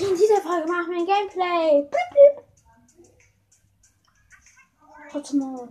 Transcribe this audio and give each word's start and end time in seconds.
In 0.00 0.16
dieser 0.16 0.40
Folge 0.40 0.66
machen 0.66 0.92
wir 0.92 0.98
ein 0.98 1.06
Gameplay. 1.06 1.82
Blip, 1.82 2.10
blip. 2.10 2.44
Warte 5.12 5.36
mal. 5.36 5.68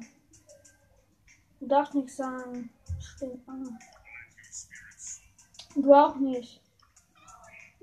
Du 1.60 1.68
darfst 1.68 1.96
nichts 1.96 2.18
sagen. 2.18 2.70
Stimmt. 3.00 3.44
Du 5.76 5.94
auch 5.94 6.16
nicht. 6.18 6.62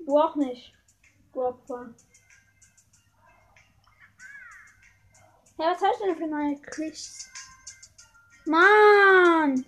Du 0.05 0.17
auch 0.17 0.35
nicht. 0.35 0.73
Du 1.33 1.43
Opfer. 1.43 1.93
Ja, 5.57 5.71
was 5.71 5.81
hast 5.81 5.99
du 5.99 6.05
denn 6.05 6.17
für 6.17 6.27
neue 6.27 6.55
Quiz? 6.61 7.29
Mann! 8.45 9.65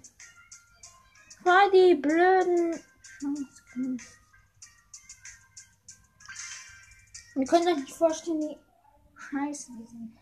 Voll 1.43 1.71
die 1.71 1.95
blöden. 1.95 2.79
Ihr 7.39 7.47
könnt 7.47 7.65
euch 7.67 7.77
nicht 7.77 7.95
vorstellen, 7.95 8.41
wie 8.41 8.57
scheiße 9.15 9.71
die 9.71 9.85
sind. 9.85 10.17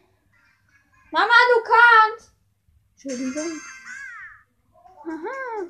Mama, 1.10 1.34
du 1.55 1.64
kannst! 1.64 2.32
Entschuldigung. 2.94 3.59
Aha. 5.04 5.66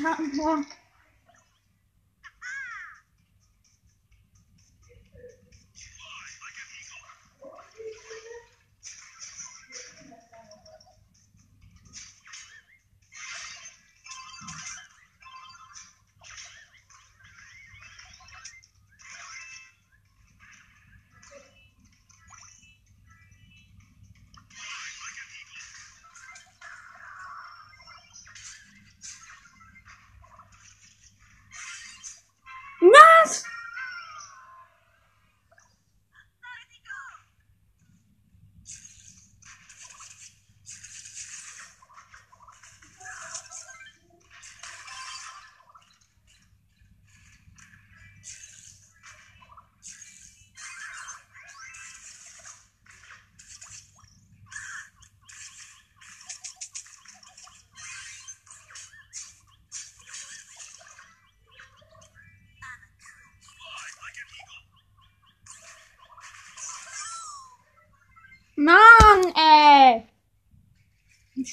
Mein 0.00 0.74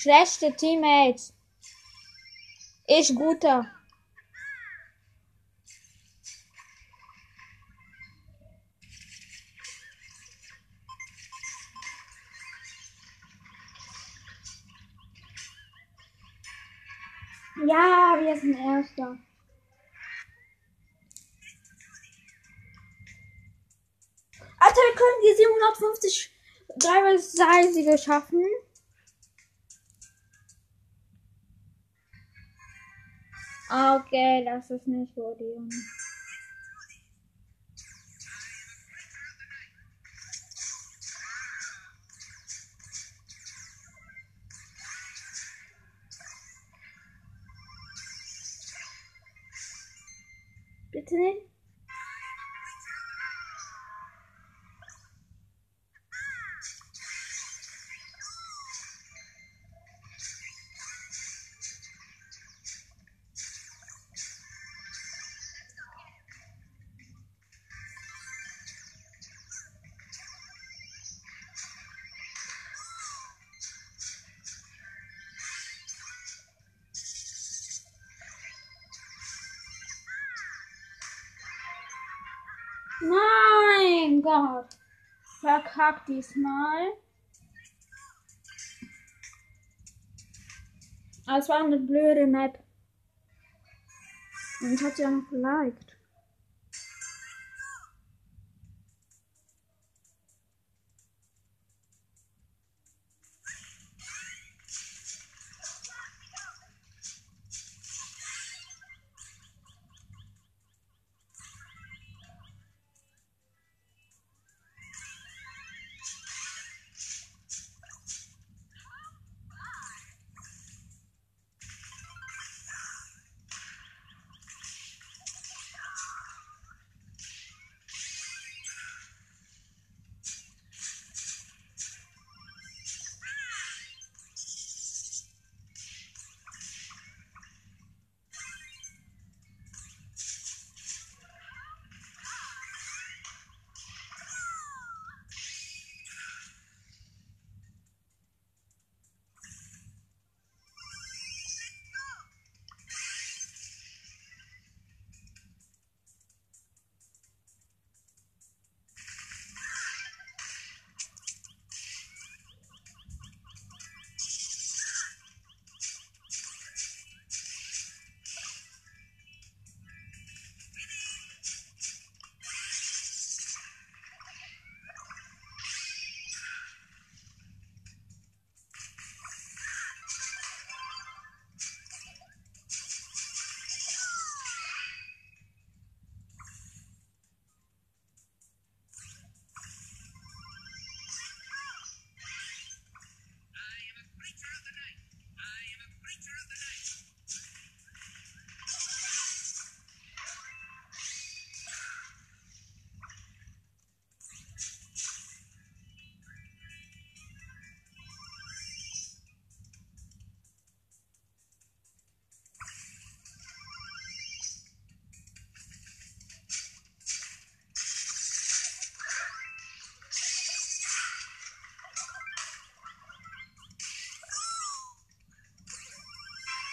Schlechte 0.01 0.51
Teammates. 0.55 1.31
Ich 2.87 3.13
guter. 3.13 3.71
Ja, 17.67 18.17
wir 18.19 18.35
sind 18.39 18.57
Erster. 18.57 19.19
Alter, 24.57 24.75
wir 24.75 24.95
können 24.95 25.21
die 25.21 25.35
750 25.35 26.31
dreimal 26.79 27.19
schaffen. 27.99 28.43
Okay, 33.73 34.43
das 34.43 34.69
ist 34.69 34.85
nicht 34.85 35.15
Podium. 35.15 35.69
Bitte 50.91 51.15
nicht. 51.15 51.50
Mein 83.01 84.21
Gott. 84.21 84.67
Verkackt 85.39 86.07
diesmal. 86.07 86.93
Aber 91.25 91.37
es 91.39 91.49
war 91.49 91.63
eine 91.63 91.79
blöde 91.79 92.27
Map. 92.27 92.63
Und 94.61 94.73
ich 94.73 94.83
hatte 94.83 95.01
ja 95.01 95.09
noch 95.09 95.27
geliked. 95.29 95.90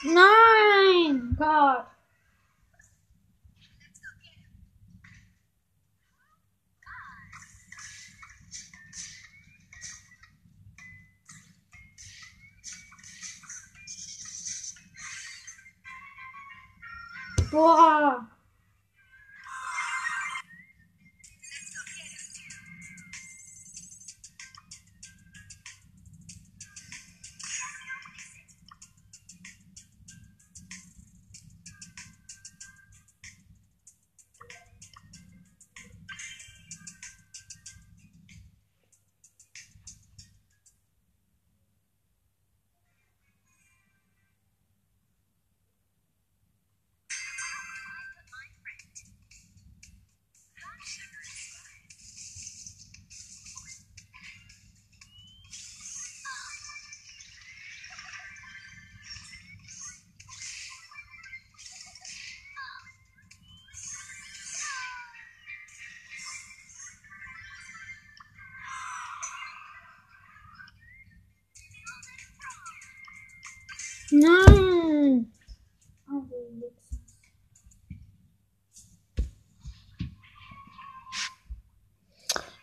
Nein! 0.05 1.35
Gott! 1.37 1.89
Boah! 17.51 17.88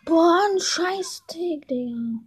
Boah, 0.06 0.38
ein 0.52 0.60
Scheiß-Tick, 0.60 1.66
Digga. 1.66 2.20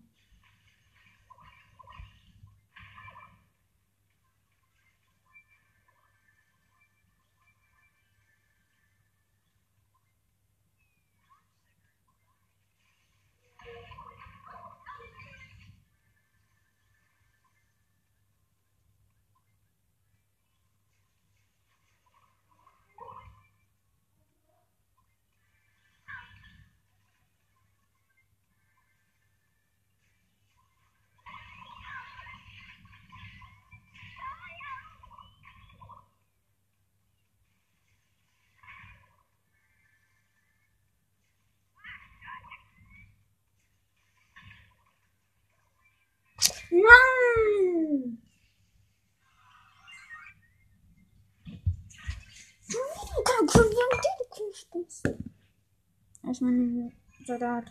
Erstmal 56.25 56.51
ein 56.51 56.91
Soldat. 57.25 57.65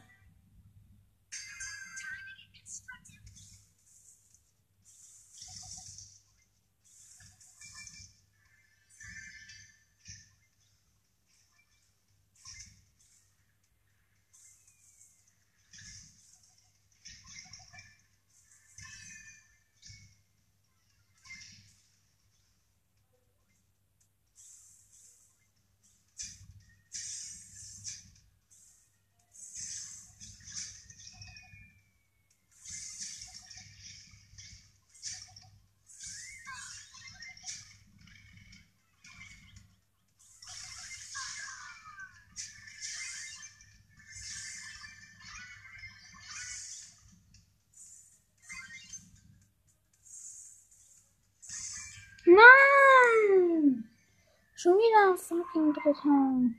Fucking 55.28 55.72
Dritter. 55.74 56.54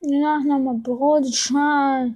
Ja, 0.00 0.38
nochmal 0.40 0.78
Brotschal. 0.82 2.14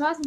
Auch 0.00 0.18